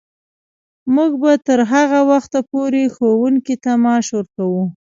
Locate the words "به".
1.21-1.31